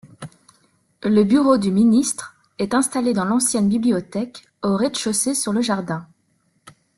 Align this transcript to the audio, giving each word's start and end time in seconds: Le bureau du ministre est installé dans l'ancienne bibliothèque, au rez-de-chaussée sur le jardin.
Le 1.03 1.23
bureau 1.23 1.57
du 1.59 1.71
ministre 1.71 2.35
est 2.57 2.73
installé 2.73 3.13
dans 3.13 3.23
l'ancienne 3.25 3.69
bibliothèque, 3.69 4.47
au 4.63 4.75
rez-de-chaussée 4.75 5.35
sur 5.35 5.53
le 5.53 5.61
jardin. 5.61 6.07